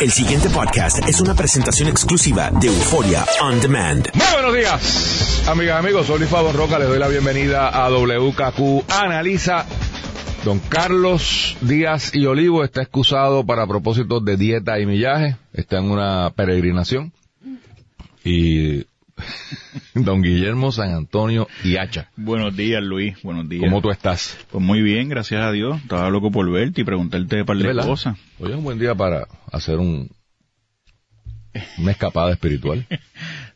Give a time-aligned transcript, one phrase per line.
[0.00, 4.08] El siguiente podcast es una presentación exclusiva de Euforia On Demand.
[4.14, 6.06] Muy buenos días, amigas amigos.
[6.06, 6.78] Soy Luis Roca.
[6.78, 9.66] Les doy la bienvenida a WKQ Analiza.
[10.42, 15.36] Don Carlos Díaz y Olivo está excusado para propósitos de dieta y millaje.
[15.52, 17.12] Está en una peregrinación.
[18.24, 18.86] Y
[19.94, 22.10] don Guillermo San Antonio y Hacha.
[22.16, 23.20] Buenos días, Luis.
[23.22, 23.62] Buenos días.
[23.62, 24.38] ¿Cómo tú estás?
[24.50, 25.80] Pues muy bien, gracias a Dios.
[25.82, 28.18] Estaba loco por verte y preguntarte de par de cosas.
[28.38, 30.10] Hoy es un buen día para hacer un
[31.78, 32.86] una escapada espiritual.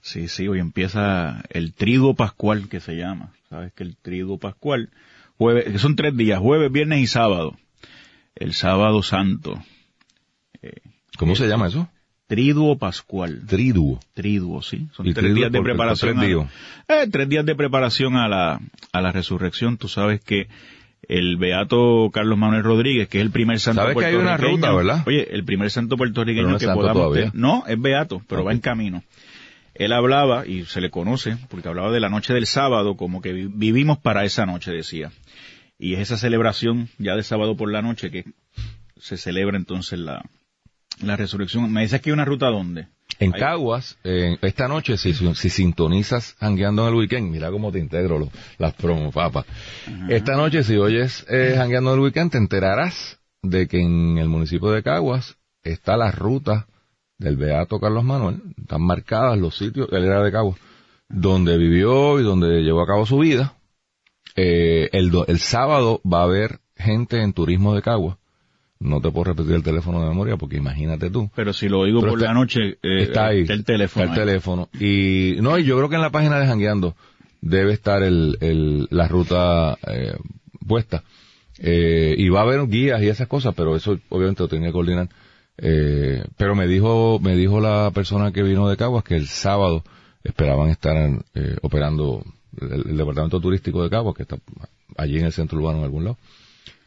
[0.07, 3.33] Sí, sí, hoy empieza el trigo pascual que se llama.
[3.49, 4.91] Sabes que el trigo pascual,
[5.39, 7.57] jueves, que son tres días, jueves, viernes y sábado.
[8.35, 9.65] El sábado santo.
[11.17, 11.89] ¿Cómo se llama eso?
[12.27, 13.43] Triduo pascual.
[13.47, 14.01] Triduo.
[14.15, 14.89] Triduo, sí.
[14.93, 16.19] Son ¿Y tres días de preparación.
[16.19, 16.51] tres a- días?
[16.89, 18.61] eh, tres días de preparación a la,
[18.93, 19.77] a la resurrección.
[19.77, 20.49] Tú sabes que
[21.07, 24.57] el beato Carlos Manuel Rodríguez, que es el primer santo Sabes que hay una puertorriqueño-
[24.57, 25.03] ruta, ¿verdad?
[25.07, 28.61] Oye, el primer santo puertorriqueño no que podamos tener- No, es beato, pero va en
[28.61, 29.03] camino.
[29.75, 33.33] Él hablaba, y se le conoce, porque hablaba de la noche del sábado, como que
[33.33, 35.11] vi- vivimos para esa noche, decía.
[35.79, 38.25] Y es esa celebración ya de sábado por la noche que
[38.97, 40.25] se celebra entonces la,
[41.03, 41.73] la resurrección.
[41.73, 42.89] ¿Me dices que hay una ruta dónde?
[43.21, 43.41] En Ahí.
[43.41, 48.19] Caguas, eh, esta noche, si, si sintonizas jangueando en el weekend, mira cómo te integro
[48.19, 49.45] lo- las promos, papá.
[50.09, 54.29] Esta noche, si oyes eh, jangueando en el weekend, te enterarás de que en el
[54.29, 56.67] municipio de Caguas está la ruta
[57.19, 58.43] del Beato Carlos Manuel.
[58.61, 60.59] Están marcadas los sitios, él era de Caguas,
[61.09, 63.55] donde vivió y donde llevó a cabo su vida.
[64.37, 68.17] Eh, el, el sábado va a haber gente en turismo de Caguas.
[68.81, 71.31] No te puedo repetir el teléfono de memoria porque imagínate tú.
[71.35, 73.45] Pero si lo oigo Pero por está- la noche, eh, está ahí.
[73.49, 74.05] el teléfono.
[74.05, 74.27] Está el ahí.
[74.27, 74.69] teléfono.
[74.79, 76.95] Y, no, y yo creo que en la página de Jangueando
[77.41, 80.17] debe estar el, el, la ruta eh,
[80.67, 81.03] puesta.
[81.59, 84.73] Eh, y va a haber guías y esas cosas, pero eso obviamente lo tenía que
[84.73, 85.09] coordinar.
[85.57, 89.85] Eh, pero me dijo, me dijo la persona que vino de Caguas que el sábado
[90.25, 90.97] esperaban estar
[91.35, 92.25] eh, operando
[92.61, 94.37] el, el departamento turístico de Caguas, que está
[94.97, 96.19] allí en el centro urbano en algún lado.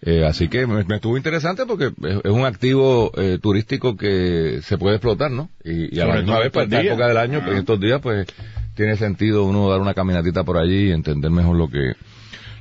[0.01, 4.59] Eh, así que me, me estuvo interesante porque es, es un activo eh, turístico que
[4.61, 5.49] se puede explotar, ¿no?
[5.63, 7.43] Y, y a la Sobre misma vez, para esta época del año, Ah.
[7.43, 8.27] pues, en estos días, pues
[8.75, 11.93] tiene sentido uno dar una caminatita por allí y entender mejor lo que,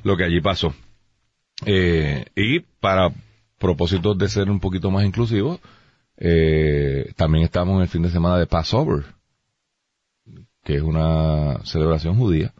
[0.03, 0.73] lo que allí pasó.
[1.65, 3.11] Eh, y para
[3.59, 5.59] propósitos de ser un poquito más inclusivos,
[6.17, 9.05] eh, también estamos en el fin de semana de Passover,
[10.63, 12.51] que es una celebración judía.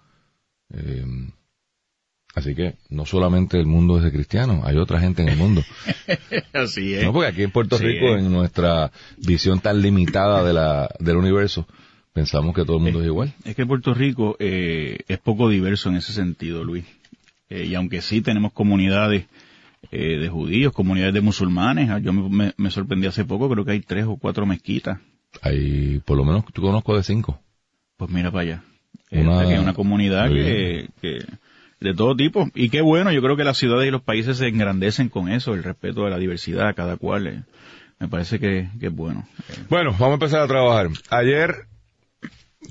[2.37, 5.37] Eh, así que no solamente el mundo es de cristianos, hay otra gente en el
[5.37, 5.63] mundo.
[6.53, 7.03] Así es.
[7.03, 8.19] No, porque aquí en Puerto Sí, Rico, eh.
[8.19, 11.67] en nuestra visión tan limitada de la, del universo,
[12.13, 13.33] pensamos que todo el mundo es igual.
[13.43, 16.85] Es que Puerto Rico eh, es poco diverso en ese sentido, Luis.
[17.49, 19.25] Eh, y aunque sí tenemos comunidades
[19.91, 23.63] eh, de judíos, comunidades de musulmanes, ah, yo me, me- me sorprendí hace poco, creo
[23.65, 24.99] que hay tres o cuatro mezquitas.
[25.41, 27.39] Hay, por lo menos, tú conozco de cinco.
[27.95, 28.63] Pues mira para allá.
[29.11, 30.89] Eh, Una- es una comunidad que-
[31.79, 32.49] de todo tipo.
[32.55, 35.53] Y qué bueno, yo creo que las ciudades y los países se engrandecen con eso,
[35.53, 37.27] el respeto de la diversidad, cada cual.
[37.27, 37.43] eh,
[37.99, 39.27] me parece que, que es bueno.
[39.69, 40.89] Bueno, vamos a empezar a trabajar.
[41.09, 41.65] Ayer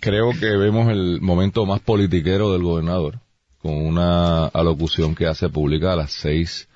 [0.00, 3.21] creo que vemos el momento más politiquero del gobernador,
[3.59, 6.69] con una alocución que hace pública a las seis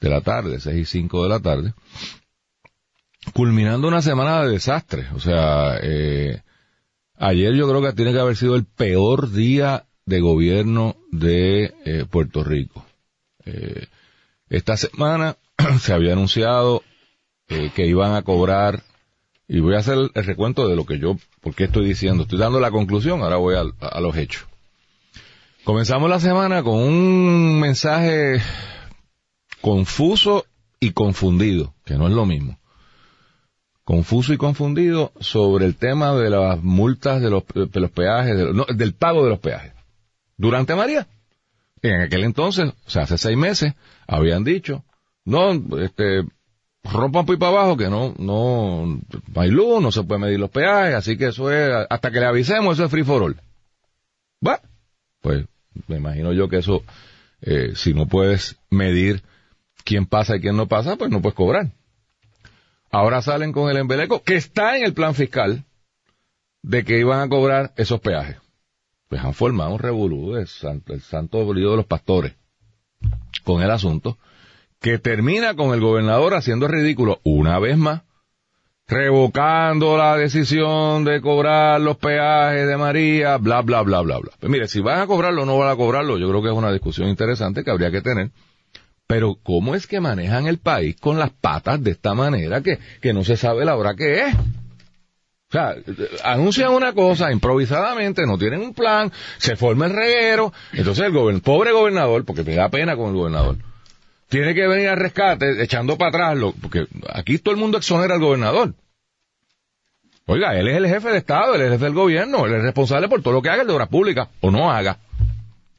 [0.00, 1.74] de la tarde, seis y cinco de la tarde,
[3.34, 5.06] culminando una semana de desastres.
[5.14, 6.42] O sea, eh,
[7.16, 12.06] ayer yo creo que tiene que haber sido el peor día de gobierno de eh,
[12.08, 12.84] Puerto Rico.
[13.44, 13.86] Eh,
[14.48, 15.36] esta semana
[15.80, 16.82] se había anunciado
[17.48, 18.82] eh, que iban a cobrar,
[19.46, 22.38] y voy a hacer el recuento de lo que yo, por qué estoy diciendo, estoy
[22.38, 24.46] dando la conclusión, ahora voy al- a, los hechos.
[25.64, 28.40] Comenzamos la semana con un mensaje
[29.60, 30.46] confuso
[30.80, 32.58] y confundido, que no es lo mismo.
[33.84, 38.52] Confuso y confundido sobre el tema de las multas de los, de los peajes, de
[38.54, 39.72] no, del pago de los peajes.
[40.38, 41.06] Durante María,
[41.82, 43.74] en aquel entonces, o sea, hace seis meses,
[44.06, 44.84] habían dicho,
[45.24, 46.24] no, este,
[46.84, 50.50] rompan por para abajo que no, no, no hay luz, no se puede medir los
[50.50, 53.40] peajes, así que eso es, hasta que le avisemos, eso es free for all.
[54.46, 54.60] Va,
[55.20, 55.44] pues
[55.86, 56.82] me imagino yo que eso,
[57.40, 59.22] eh, si no puedes medir
[59.84, 61.72] quién pasa y quién no pasa, pues no puedes cobrar.
[62.90, 65.64] Ahora salen con el embeleco, que está en el plan fiscal,
[66.62, 68.36] de que iban a cobrar esos peajes.
[69.08, 72.34] Pues han formado un revolú, el santo, el santo de los pastores,
[73.42, 74.18] con el asunto,
[74.80, 78.02] que termina con el gobernador haciendo ridículo una vez más,
[78.86, 84.32] revocando la decisión de cobrar los peajes de María, bla, bla, bla, bla, bla.
[84.38, 86.54] Pues mire, si van a cobrarlo o no van a cobrarlo, yo creo que es
[86.54, 88.30] una discusión interesante que habría que tener,
[89.06, 93.12] Pero ¿cómo es que manejan el país con las patas de esta manera que, que
[93.14, 94.36] no se sabe la hora que es?
[95.48, 95.74] O sea,
[96.24, 101.72] anuncian una cosa improvisadamente, no tienen un plan, se forma el reguero, entonces el pobre
[101.72, 103.56] gobernador, porque me da pena con el gobernador,
[104.28, 108.14] tiene que venir al rescate echando para atrás, lo, porque aquí todo el mundo exonera
[108.14, 108.74] al gobernador.
[110.26, 112.62] Oiga, él es el jefe de Estado, él es el jefe del gobierno, él es
[112.62, 114.98] responsable por todo lo que haga el de obras públicas o no haga.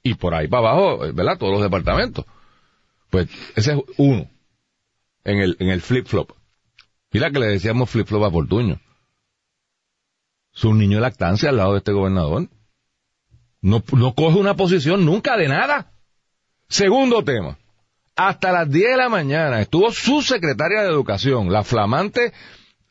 [0.02, 1.38] Y por ahí para abajo, ¿verdad?
[1.38, 2.26] Todos los departamentos.
[3.12, 4.28] Pues ese es uno
[5.24, 6.32] en el, en el flip-flop.
[7.12, 8.80] Mira que le decíamos flip-flop a Portuño.
[10.52, 12.50] Su niño de lactancia al lado de este gobernador.
[13.62, 15.92] No, no coge una posición nunca de nada.
[16.68, 17.58] Segundo tema.
[18.16, 22.34] Hasta las 10 de la mañana estuvo su secretaria de Educación, la flamante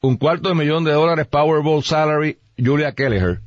[0.01, 3.41] un cuarto de millón de dólares Powerball salary Julia Kelleher,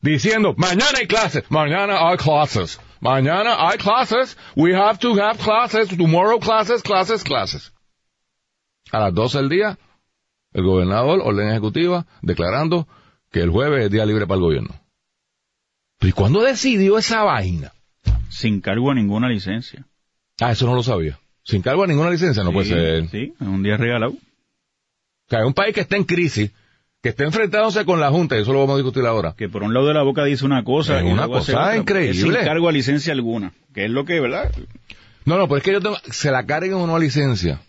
[0.00, 5.88] diciendo, mañana hay clases, mañana hay clases, mañana hay clases, we have to have classes,
[5.96, 7.72] tomorrow classes, classes, classes.
[8.90, 9.78] A las 12 del día,
[10.52, 12.86] el gobernador, orden ejecutiva, declarando
[13.32, 14.80] que el jueves es día libre para el gobierno.
[16.00, 17.72] ¿Y cuándo decidió esa vaina?
[18.28, 19.86] Sin cargo a ninguna licencia.
[20.40, 21.18] Ah, eso no lo sabía.
[21.42, 23.08] Sin cargo a ninguna licencia, no puede ser.
[23.08, 24.12] Sí, un día regalado.
[24.12, 26.50] O sea, es un país que está en crisis,
[27.02, 29.34] que está enfrentándose con la Junta, y eso lo vamos a discutir ahora.
[29.36, 30.98] Que por un lado de la boca dice una cosa.
[30.98, 32.20] Es una cosa increíble.
[32.20, 34.52] Sin cargo a licencia alguna, que es lo que, ¿verdad?
[35.24, 37.60] No, no, pues es que yo tengo, se la carguen o no a licencia.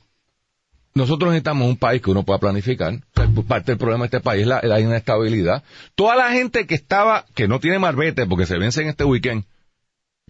[0.95, 2.99] Nosotros necesitamos un país que uno pueda planificar.
[3.47, 5.63] Parte del problema de este país es la, la, inestabilidad.
[5.95, 9.45] Toda la gente que estaba, que no tiene marbete porque se vence en este weekend,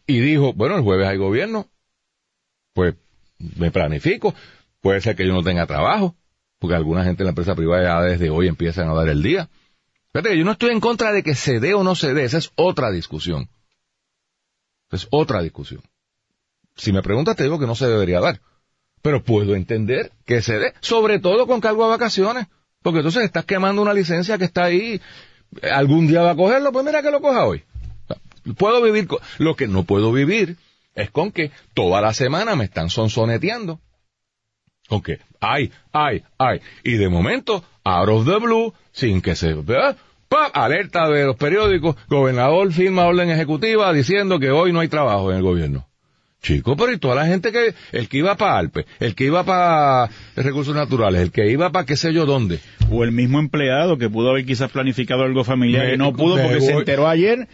[0.06, 1.70] y dijo, bueno, el jueves hay gobierno,
[2.74, 2.96] pues
[3.38, 4.34] me planifico.
[4.82, 6.16] Puede ser que yo no tenga trabajo,
[6.60, 9.50] porque alguna gente en la empresa privada ya desde hoy empiezan a dar el día.
[10.12, 12.38] Fíjate yo no estoy en contra de que se dé o no se dé, esa
[12.38, 13.50] es otra discusión.
[14.92, 15.82] Es otra discusión.
[16.76, 18.42] Si me preguntas te digo que no se debería dar.
[19.02, 22.48] Pero puedo entender que se dé, sobre todo con cargo a vacaciones,
[22.84, 25.02] porque entonces estás quemando una licencia que está ahí,
[25.72, 27.64] algún día va a cogerlo, pues mira que lo coja hoy.
[28.58, 29.20] Puedo vivir, con...
[29.40, 30.58] lo que no puedo vivir
[30.94, 33.80] es con que toda la semana me están sonsoneteando
[34.90, 36.62] Ok, ay, ay, ay.
[36.84, 39.96] Y de momento, out of the blue, sin que se vea,
[40.54, 45.38] alerta de los periódicos, gobernador firma orden ejecutiva diciendo que hoy no hay trabajo en
[45.38, 45.88] el gobierno.
[46.44, 49.46] Chico, pero y toda la gente que, el que iba para Alpe, el que iba
[49.46, 52.60] para recursos naturales, el que iba para qué sé yo dónde.
[52.92, 56.60] O el mismo empleado que pudo haber quizás planificado algo familiar y no pudo porque
[56.60, 57.48] se enteró ayer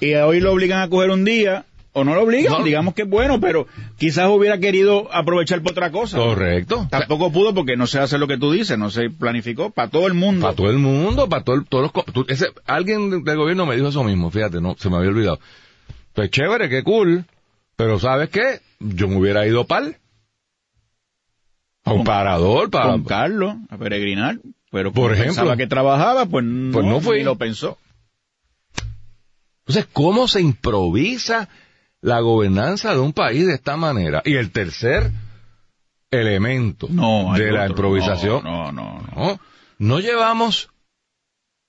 [0.00, 3.08] y hoy lo obligan a coger un día o no lo obligan, digamos que es
[3.08, 3.66] bueno, pero
[3.96, 6.18] quizás hubiera querido aprovechar por otra cosa.
[6.18, 6.86] Correcto.
[6.88, 10.06] Tampoco pudo porque no se hace lo que tú dices, no se planificó para todo
[10.06, 10.42] el mundo.
[10.42, 12.28] Para todo el mundo, para todo todos los...
[12.28, 15.40] ese, alguien del gobierno me dijo eso mismo, fíjate, no, se me había olvidado.
[16.12, 17.24] Pues chévere, qué cool,
[17.76, 18.60] pero ¿sabes qué?
[18.80, 19.96] Yo me hubiera ido pal.
[21.84, 22.90] A un parador para...
[22.90, 24.40] Con Carlos, a peregrinar,
[24.72, 27.22] pero por ejemplo, pensaba que trabajaba, pues no, pues no fue.
[27.22, 27.78] lo pensó.
[29.60, 31.48] Entonces, ¿cómo se improvisa
[32.06, 34.22] la gobernanza de un país de esta manera.
[34.24, 35.10] Y el tercer
[36.10, 38.44] elemento de la improvisación.
[38.44, 39.40] No, no, no,
[39.78, 39.98] no.
[39.98, 40.70] llevamos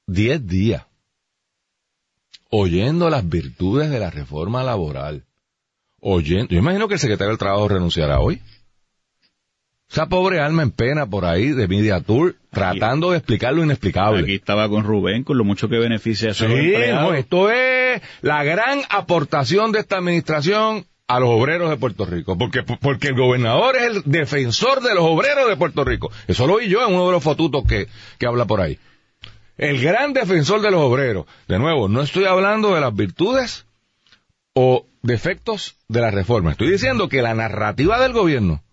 [0.06, 0.86] diez días
[2.50, 5.26] oyendo las virtudes de la reforma laboral.
[6.00, 8.42] Oyendo, yo imagino que el secretario del Trabajo renunciará hoy.
[9.90, 14.24] Esa pobre alma en pena por ahí de Media Tour, tratando de explicar lo inexplicable.
[14.24, 18.82] Aquí estaba con Rubén, con lo mucho que beneficia a sí, esto es la gran
[18.90, 23.84] aportación de esta administración a los obreros de Puerto Rico, porque, porque el gobernador es
[23.84, 26.12] el defensor de los obreros de Puerto Rico.
[26.28, 27.88] Eso lo oí yo en uno de los fotutos que,
[28.20, 28.78] que habla por ahí.
[29.58, 31.26] El gran defensor de los obreros.
[31.48, 33.67] De nuevo, no estoy hablando de las virtudes
[34.60, 36.50] o defectos de la reforma.
[36.50, 38.64] Estoy diciendo que la narrativa del gobierno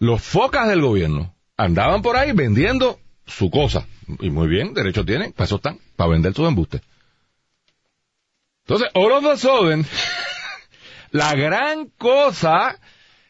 [0.00, 3.86] los focas del gobierno andaban por ahí vendiendo su cosa.
[4.20, 6.80] Y muy bien, derecho tienen, para eso están, para vender sus embustes.
[8.66, 9.24] Entonces, all of
[11.12, 12.80] la gran cosa,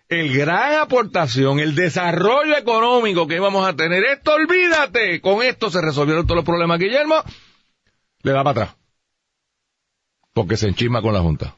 [0.08, 5.82] el gran aportación, el desarrollo económico que íbamos a tener, esto olvídate, con esto se
[5.82, 7.16] resolvieron todos los problemas, Guillermo,
[8.22, 8.77] le da para atrás.
[10.38, 11.56] Porque se enchima con la Junta.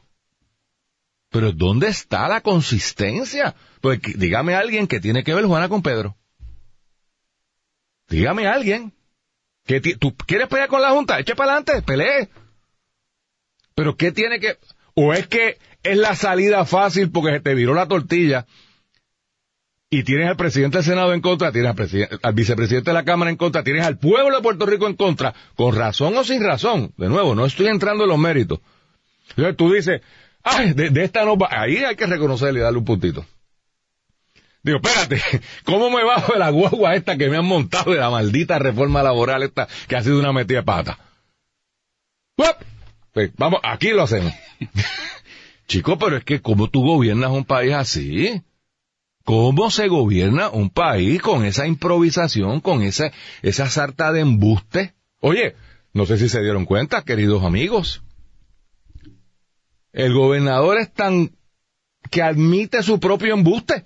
[1.29, 3.53] Pero ¿dónde está la consistencia?
[3.79, 6.17] Pues dígame a alguien que tiene que ver Juana con Pedro.
[8.09, 8.91] Dígame a alguien.
[9.65, 11.19] Que ¿Tú quieres pelear con la Junta?
[11.19, 12.29] Eche para adelante, pelee.
[13.75, 14.57] Pero ¿qué tiene que...?
[14.95, 18.47] ¿O es que es la salida fácil porque se te viró la tortilla
[19.91, 23.29] y tienes al presidente del Senado en contra, tienes al, al, vicepresidente de la Cámara
[23.29, 26.93] en contra, tienes al pueblo de Puerto Rico en contra, con razón o sin razón.
[26.97, 28.59] De nuevo, no estoy entrando en los méritos.
[29.29, 30.01] Entonces tú dices,
[30.43, 31.49] Ay, de, esta no va.
[31.51, 33.25] Ahí hay que reconocerle y darle un puntito.
[34.63, 35.21] Digo, espérate,
[35.63, 39.03] ¿cómo me bajo de la guagua esta que me han montado de la maldita reforma
[39.03, 40.99] laboral esta que ha sido una metida de pata?
[43.13, 44.33] Pues, vamos, aquí lo hacemos.
[45.67, 48.41] Chico, pero es que ¿cómo tú gobiernas un país así?
[49.23, 53.11] ¿Cómo se gobierna un país con esa improvisación, con esa,
[53.41, 54.95] esa sarta de embuste?
[55.19, 55.55] Oye,
[55.93, 58.03] no sé si se dieron cuenta, queridos amigos.
[59.91, 61.31] El gobernador es tan
[62.09, 63.85] que admite su propio embuste.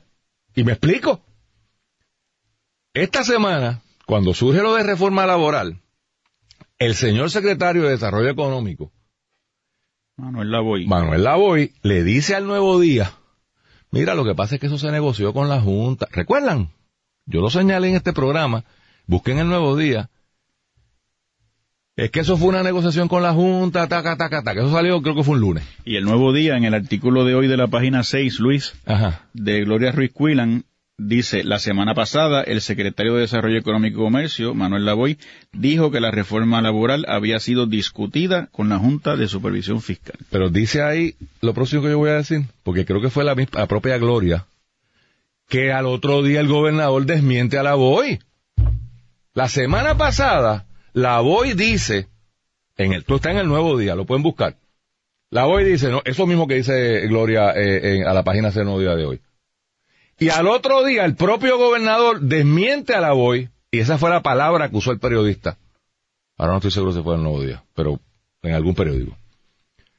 [0.55, 1.25] Y me explico.
[2.93, 5.81] Esta semana, cuando surge lo de reforma laboral,
[6.77, 8.93] el señor secretario de Desarrollo Económico,
[10.15, 10.87] Manuel Lavoy.
[10.87, 13.11] Manuel Lavoy, le dice al Nuevo Día,
[13.95, 16.07] mira, lo que pasa es que eso se negoció con la Junta.
[16.11, 16.69] ¿Recuerdan?
[17.25, 18.63] Yo lo señalé en este programa,
[19.07, 20.09] busquen el Nuevo Día.
[21.95, 24.59] Es que eso fue una negociación con la Junta, taca, taca, taca.
[24.61, 25.63] Eso salió, creo que fue un lunes.
[25.85, 29.21] Y el nuevo día, en el artículo de hoy de la página 6, Luis, Ajá.
[29.33, 30.65] de Gloria Ruiz Quillan,
[30.97, 35.17] dice, la semana pasada, el secretario de Desarrollo Económico y Comercio, Manuel Lavoy,
[35.51, 40.15] dijo que la reforma laboral había sido discutida con la Junta de Supervisión Fiscal.
[40.29, 43.35] Pero dice ahí lo próximo que yo voy a decir, porque creo que fue la,
[43.35, 44.45] misma- propia Gloria,
[45.49, 48.19] que al otro día el gobernador desmiente a la BOI.
[49.33, 52.07] La semana pasada, la BOI dice,
[52.77, 54.55] en el, tú estás en el nuevo día, lo pueden buscar.
[55.29, 58.63] La BOI dice, no, eso mismo que dice Gloria eh, en- a la página del
[58.63, 59.19] nuevo día de hoy.
[60.17, 64.21] Y al otro día, el propio gobernador desmiente a la BOI, y esa fue la
[64.21, 65.57] palabra que usó el periodista.
[66.37, 67.99] Ahora no estoy seguro si fue en el nuevo día, pero
[68.41, 69.17] en algún periódico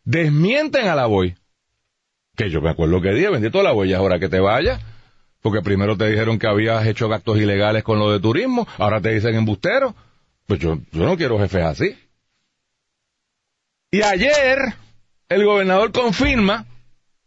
[0.06, 1.36] desmienten a la BOI.
[2.34, 4.80] Que yo me acuerdo que dije, bendito la BOI, ya es hora que te vayas.
[5.42, 9.10] Porque primero te dijeron que habías hecho actos ilegales con lo de turismo, ahora te
[9.10, 9.94] dicen embustero.
[10.46, 11.96] Pues yo, yo no quiero jefes así.
[13.90, 14.58] Y ayer
[15.28, 16.66] el gobernador confirma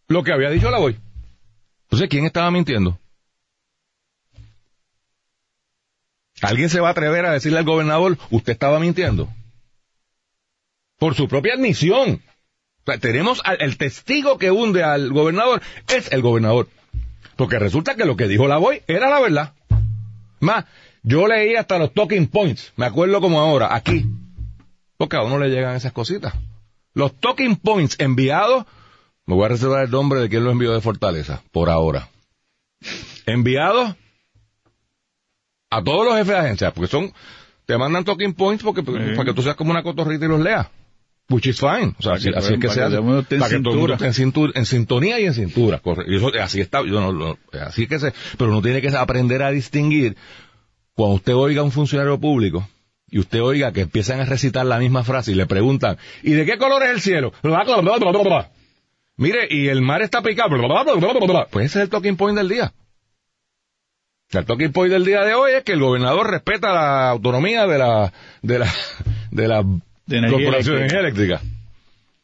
[0.08, 0.98] lo que había dicho la BOI.
[1.89, 3.00] Entonces, ¿quién estaba mintiendo?
[6.41, 9.27] ¿Alguien se va a atrever a decirle al gobernador, usted estaba mintiendo?
[11.00, 12.22] Por su propia admisión.
[13.01, 16.69] Tenemos al, el testigo que hunde al gobernador, es el gobernador.
[17.36, 19.53] Porque resulta que lo que dijo la BOI era la verdad.
[20.39, 20.65] Más,
[21.03, 24.05] yo leí hasta los talking points, me acuerdo como ahora, aquí.
[24.98, 26.34] Porque a uno le llegan esas cositas.
[26.93, 28.65] Los talking points enviados,
[29.30, 32.10] me voy a reservar el nombre de quien lo envió de Fortaleza, por ahora.
[33.28, 33.96] Enviados
[35.70, 37.14] a todos los jefes de agencia, porque son,
[37.68, 40.68] te mandan talking points porque, para que tú seas como una cotorrita y los leas.
[41.30, 41.94] Which is fine.
[42.00, 42.80] O sea, así, es que para se que hace.
[42.82, 43.98] todo el mundo esté en Para que todo cintura.
[44.02, 45.78] en, cintura- en sintonía y en cintura.
[45.78, 46.12] correcto.
[46.12, 48.88] Y eso, así está, yo no, no- así es que se, pero uno tiene que
[48.98, 50.18] aprender a distinguir
[50.96, 52.68] cuando usted oiga a un funcionario público
[53.12, 56.46] y usted oiga que empiezan a recitar la misma frase y le preguntan, ¿y de
[56.48, 57.32] qué color es el cielo?
[57.44, 57.82] Bla, bla,
[58.24, 58.52] bla.
[59.20, 60.50] Mire, y el mar está picado.
[60.50, 61.48] Bla, bla, bla, bla, bla, bla.
[61.52, 62.72] Pues ese es el talking point del día.
[64.32, 67.78] El talking point del día de hoy es que el gobernador respeta la autonomía de
[67.78, 68.74] la, de la,
[69.32, 69.64] de la
[70.06, 71.42] De Corporación de Energía Eléctrica.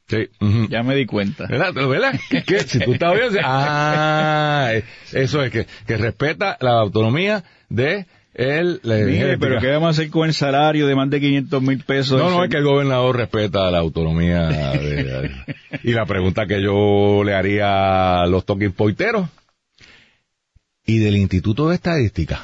[0.07, 0.29] Sí.
[0.39, 0.67] ujú.
[0.69, 1.47] Ya me di cuenta.
[1.49, 1.73] ¿Verdad?
[1.73, 2.17] ¿Verdad?
[2.29, 4.71] Que, que si tú estás bien, ah,
[5.11, 8.05] eso es que, que respeta la autonomía de
[8.37, 11.61] la energía Mire, pero ¿qué vamos a hacer con el salario de más de 500
[11.61, 12.19] mil pesos?
[12.19, 15.31] No, no, es que el gobernador respeta la autonomía de,
[15.83, 19.27] y la pregunta que yo le haría a los talking pointeros.
[20.85, 22.41] Y del Instituto de Estadística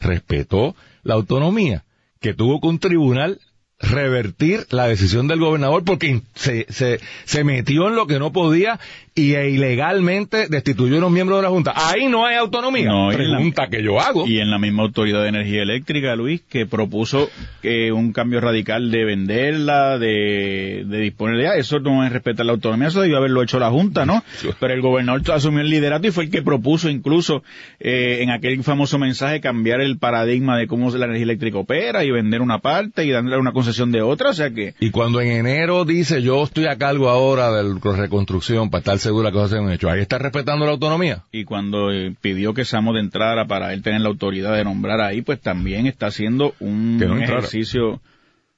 [0.00, 1.84] respetó la autonomía
[2.20, 3.38] que tuvo que un tribunal
[3.80, 8.78] revertir la decisión del gobernador porque se, se, se metió en lo que no podía
[9.14, 11.72] y e ilegalmente destituyó a unos miembros de la Junta.
[11.74, 12.88] Ahí no hay autonomía.
[12.88, 14.26] No, y la- Pregunta que yo hago.
[14.28, 17.28] Y en la misma Autoridad de Energía Eléctrica, Luis, que propuso
[17.64, 21.56] eh, un cambio radical de venderla, de, de disponerla.
[21.56, 24.22] Eso no es respetar la autonomía, eso debió haberlo hecho la Junta, ¿no?
[24.60, 27.42] Pero el gobernador asumió el liderato y fue el que propuso incluso
[27.80, 32.10] eh, en aquel famoso mensaje cambiar el paradigma de cómo la energía eléctrica opera y
[32.12, 34.30] vender una parte y darle una de otra.
[34.30, 37.96] O sea que Y cuando en enero dice yo estoy a cargo ahora de la
[37.96, 41.24] reconstrucción para estar segura que cosas se han hecho, ahí está respetando la autonomía.
[41.32, 45.00] y cuando eh, pidió que Samo de entrara para él tener la autoridad de nombrar
[45.00, 48.00] ahí, pues también está haciendo un no ejercicio,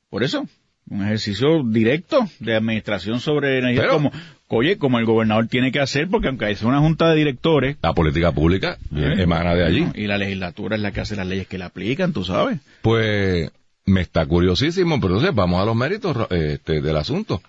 [0.09, 0.47] por eso,
[0.88, 4.12] un ejercicio directo de administración sobre energía, Pero- como,
[4.49, 7.93] oye, como el gobernador tiene que hacer, porque aunque es una junta de directores, La
[7.93, 9.14] política pública ¿eh?
[9.19, 9.87] emana de allí.
[9.95, 12.59] y la legislatura es la que hace las leyes que la aplican, tú sabes.
[12.83, 13.52] Pues
[13.91, 17.43] me está curiosísimo, pero entonces vamos a los méritos este, del asunto.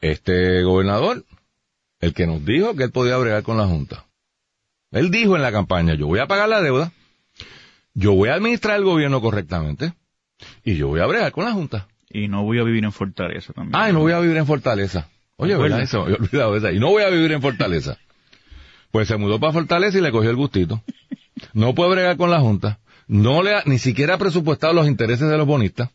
[0.00, 1.24] Este gobernador,
[2.00, 4.06] el que nos dijo que él podía bregar con la Junta.
[4.90, 6.92] Él dijo en la campaña, yo voy a pagar la deuda,
[7.94, 9.92] yo voy a administrar el gobierno correctamente
[10.64, 11.86] y yo voy a bregar con la Junta.
[12.08, 13.76] Y no voy a vivir en Fortaleza también.
[13.76, 15.08] Ah, y no voy a vivir en Fortaleza.
[15.36, 15.80] Oye, ¿verdad?
[15.80, 16.72] Eso, me había olvidado de esa.
[16.72, 17.98] Y no voy a vivir en Fortaleza.
[18.90, 20.82] Pues se mudó para Fortaleza y le cogió el gustito.
[21.52, 22.79] No puede bregar con la Junta.
[23.10, 25.90] No le ha, ni siquiera ha presupuestado los intereses de los bonistas.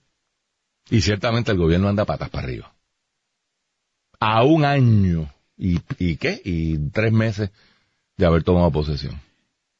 [0.89, 2.73] Y ciertamente el gobierno anda patas para arriba.
[4.19, 5.31] A un año.
[5.57, 6.41] ¿Y, y qué?
[6.43, 7.51] Y tres meses
[8.17, 9.21] de haber tomado posesión.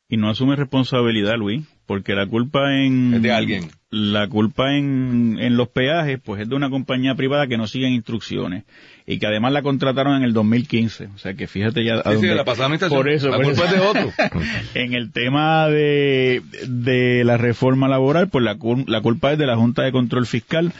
[0.07, 3.15] Y no asume responsabilidad, Luis, porque la culpa en...
[3.15, 3.71] Es de alguien.
[3.89, 7.89] La culpa en, en los peajes, pues es de una compañía privada que no sigue
[7.89, 8.65] instrucciones.
[9.07, 11.07] Y que además la contrataron en el 2015.
[11.07, 11.95] O sea que fíjate ya...
[11.95, 12.99] a Sí, sí, la pasada administración.
[12.99, 13.75] Por eso, la por culpa eso.
[13.75, 14.13] es de otro.
[14.75, 19.55] en el tema de, de la reforma laboral, pues la, la culpa es de la
[19.55, 20.71] Junta de Control Fiscal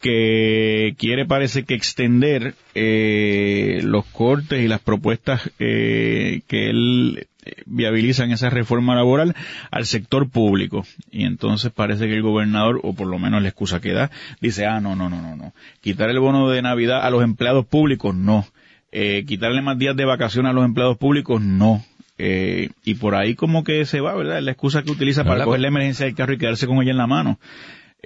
[0.00, 7.62] que quiere parece que extender eh, los cortes y las propuestas eh, que él eh,
[7.64, 9.34] viabiliza en esa reforma laboral
[9.70, 13.80] al sector público y entonces parece que el gobernador o por lo menos la excusa
[13.80, 14.10] que da
[14.40, 17.64] dice ah no no no no no quitar el bono de navidad a los empleados
[17.64, 18.46] públicos no
[18.92, 21.82] eh, quitarle más días de vacaciones a los empleados públicos no
[22.18, 24.38] eh, y por ahí como que se va, ¿verdad?
[24.38, 25.44] Es la excusa que utiliza para ¿Verdad?
[25.44, 27.38] coger la emergencia del carro y quedarse con ella en la mano.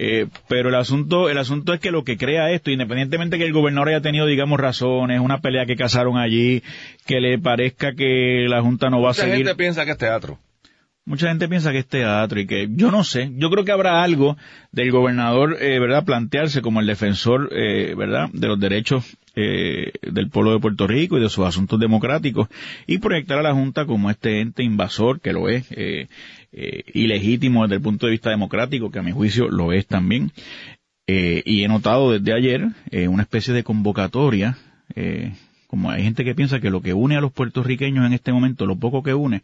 [0.03, 3.53] Eh, pero el asunto, el asunto es que lo que crea esto, independientemente que el
[3.53, 6.63] gobernador haya tenido, digamos, razones, una pelea que casaron allí,
[7.05, 9.45] que le parezca que la Junta no va Mucha a seguir.
[9.45, 10.39] gente piensa que es teatro.
[11.05, 13.31] Mucha gente piensa que es teatro y que yo no sé.
[13.37, 14.39] Yo creo que habrá algo
[14.73, 16.05] del gobernador, eh, ¿verdad?
[16.07, 18.31] Plantearse como el defensor, eh, ¿verdad?
[18.33, 22.49] De los derechos eh, del pueblo de Puerto Rico y de sus asuntos democráticos
[22.87, 26.09] y proyectar a la Junta como este ente invasor que lo es, eh,
[26.53, 30.33] eh, ilegítimo desde el punto de vista democrático, que a mi juicio lo es también.
[31.07, 34.57] Eh, y he notado desde ayer eh, una especie de convocatoria,
[34.95, 35.33] eh,
[35.67, 38.65] como hay gente que piensa que lo que une a los puertorriqueños en este momento,
[38.65, 39.43] lo poco que une,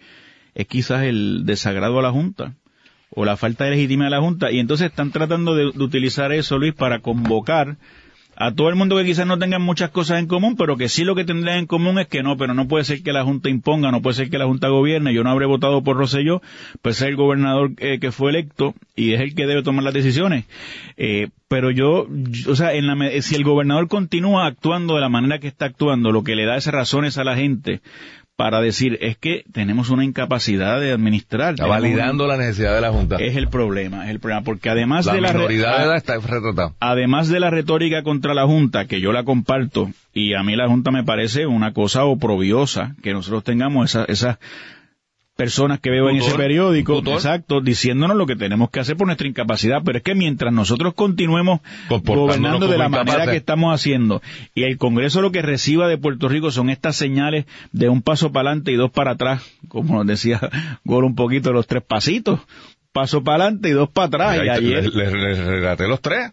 [0.54, 2.54] es quizás el desagrado a la Junta
[3.10, 6.30] o la falta de legitimidad de la Junta y entonces están tratando de, de utilizar
[6.32, 7.76] eso, Luis, para convocar
[8.37, 11.05] a todo el mundo que quizás no tengan muchas cosas en común, pero que sí
[11.05, 13.49] lo que tendrían en común es que no, pero no puede ser que la Junta
[13.49, 16.43] imponga, no puede ser que la Junta gobierne, yo no habré votado por Rosselló,
[16.83, 19.95] pues es el gobernador eh, que fue electo y es el que debe tomar las
[19.95, 20.45] decisiones.
[20.99, 22.07] Eh, pero yo,
[22.49, 26.13] o sea, en la, si el gobernador continúa actuando de la manera que está actuando,
[26.13, 27.80] lo que le da esas razones a la gente
[28.36, 31.54] para decir es que tenemos una incapacidad de administrar.
[31.54, 33.16] Está un- validando la necesidad de la Junta.
[33.16, 35.54] es el problema, es el problema, porque además la de la re-
[35.96, 36.72] está retratada.
[36.80, 40.68] además de la retórica contra la Junta, que yo la comparto, y a mí la
[40.68, 44.38] Junta me parece una cosa oprobiosa, que nosotros tengamos esa- esas
[45.36, 47.14] personas que veo en ese periódico, tutor.
[47.14, 50.94] exacto, diciéndonos lo que tenemos que hacer por nuestra incapacidad, pero es que mientras nosotros
[50.94, 51.60] continuemos
[52.04, 54.22] gobernando de la manera que estamos haciendo,
[54.54, 58.32] y el Congreso lo que reciba de Puerto Rico son estas señales de un paso
[58.32, 60.40] para adelante y dos para atrás, como nos decía
[60.84, 62.40] Goro un poquito, los tres pasitos,
[62.92, 64.90] paso para adelante y dos para atrás, y ayer...
[64.94, 66.32] le, le- le relaté los tres.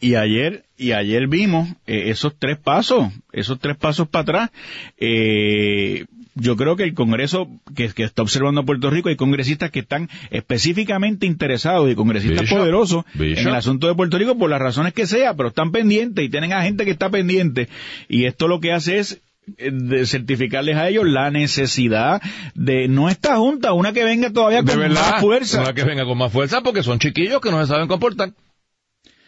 [0.00, 4.50] Y ayer, y ayer vimos eh, esos tres pasos, esos tres pasos para atrás.
[4.98, 9.70] Eh, yo creo que el Congreso que, que está observando a Puerto Rico, hay congresistas
[9.70, 13.42] que están específicamente interesados y congresistas Bishop, poderosos Bishop.
[13.42, 16.28] en el asunto de Puerto Rico por las razones que sea, pero están pendientes y
[16.28, 17.68] tienen a gente que está pendiente.
[18.08, 19.22] Y esto lo que hace es
[19.58, 22.22] eh, de certificarles a ellos la necesidad
[22.54, 25.10] de no esta junta, una que venga todavía con verdad.
[25.10, 25.62] más fuerza.
[25.62, 28.32] Una que venga con más fuerza porque son chiquillos que no se saben comportar.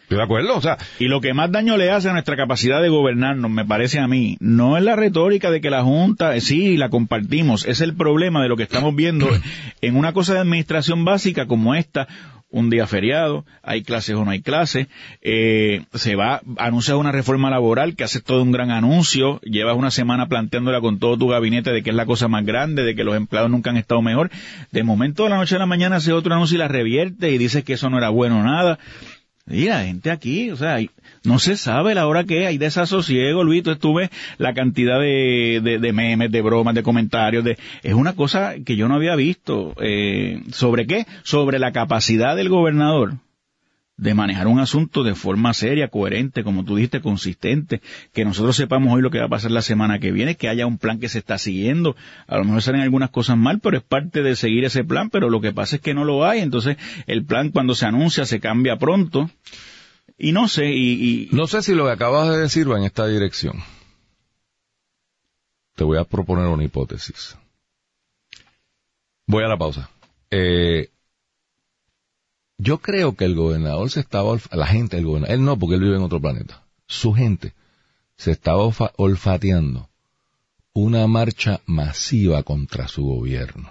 [0.04, 0.56] ¿Estoy de acuerdo?
[0.56, 3.64] O sea, Y lo que más daño le hace a nuestra capacidad de gobernarnos, me
[3.64, 7.80] parece a mí, no es la retórica de que la Junta, sí, la compartimos, es
[7.80, 9.26] el problema de lo que estamos viendo
[9.80, 12.06] en una cosa de administración básica como esta,
[12.50, 14.88] un día feriado, hay clases o no hay clases,
[15.22, 19.90] eh, se va, anuncias una reforma laboral que hace todo un gran anuncio, llevas una
[19.90, 23.04] semana planteándola con todo tu gabinete de que es la cosa más grande, de que
[23.04, 24.30] los empleados nunca han estado mejor,
[24.70, 27.38] de momento de la noche a la mañana hace otro anuncio y la revierte y
[27.38, 28.78] dices que eso no era bueno o
[29.46, 30.78] nada, Mira, gente aquí, o sea,
[31.24, 35.78] no se sabe la hora que hay desasosiego, Luis, tú estuve la cantidad de, de,
[35.78, 39.74] de memes, de bromas, de comentarios, de, es una cosa que yo no había visto,
[39.80, 41.06] eh, ¿sobre qué?
[41.22, 43.18] Sobre la capacidad del gobernador
[43.96, 47.80] de manejar un asunto de forma seria, coherente, como tú dijiste, consistente,
[48.12, 50.66] que nosotros sepamos hoy lo que va a pasar la semana que viene, que haya
[50.66, 51.94] un plan que se está siguiendo,
[52.26, 55.30] a lo mejor salen algunas cosas mal, pero es parte de seguir ese plan, pero
[55.30, 56.76] lo que pasa es que no lo hay, entonces
[57.06, 59.30] el plan cuando se anuncia se cambia pronto,
[60.18, 62.84] y no sé, y, y no sé si lo que acabas de decir va en
[62.84, 63.62] esta dirección.
[65.74, 67.36] Te voy a proponer una hipótesis.
[69.26, 69.90] Voy a la pausa.
[70.30, 70.90] Eh,
[72.58, 75.82] yo creo que el gobernador se estaba, la gente del gobernador, él no, porque él
[75.82, 77.52] vive en otro planeta, su gente
[78.16, 79.88] se estaba olfa- olfateando
[80.72, 83.70] una marcha masiva contra su gobierno.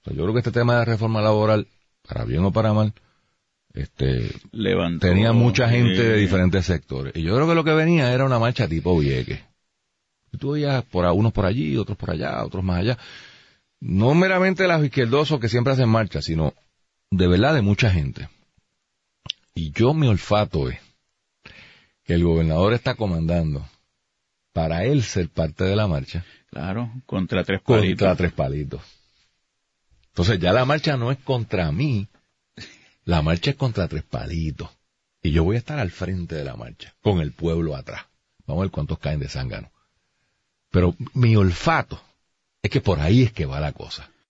[0.00, 1.66] O sea, yo creo que este tema de reforma laboral,
[2.06, 2.92] para bien o para mal,
[3.72, 5.06] este, levantó.
[5.06, 7.14] tenía mucha gente de diferentes sectores.
[7.16, 9.40] Y yo creo que lo que venía era una marcha tipo Vieques.
[10.32, 12.98] Y tú veías por, unos por allí, otros por allá, otros más allá.
[13.80, 16.54] No meramente los izquierdosos que siempre hacen marcha, sino
[17.10, 18.28] de verdad de mucha gente.
[19.54, 20.78] Y yo mi olfato es
[22.04, 23.66] que el gobernador está comandando
[24.52, 26.24] para él ser parte de la marcha.
[26.50, 27.88] Claro, contra tres palitos.
[27.88, 28.82] Contra tres palitos.
[30.08, 32.06] Entonces ya la marcha no es contra mí,
[33.04, 34.70] la marcha es contra tres palitos.
[35.22, 38.06] Y yo voy a estar al frente de la marcha, con el pueblo atrás.
[38.46, 39.72] Vamos a ver cuántos caen de zángano.
[40.70, 42.00] Pero mi olfato
[42.62, 44.10] es que por ahí es que va la cosa.